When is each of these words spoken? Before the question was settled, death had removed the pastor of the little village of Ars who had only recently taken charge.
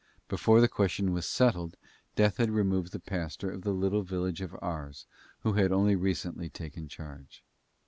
Before 0.27 0.61
the 0.61 0.67
question 0.67 1.13
was 1.13 1.27
settled, 1.27 1.77
death 2.15 2.37
had 2.37 2.49
removed 2.49 2.91
the 2.91 2.99
pastor 2.99 3.51
of 3.51 3.61
the 3.61 3.69
little 3.71 4.01
village 4.01 4.41
of 4.41 4.55
Ars 4.59 5.05
who 5.41 5.53
had 5.53 5.71
only 5.71 5.95
recently 5.95 6.49
taken 6.49 6.87
charge. 6.87 7.43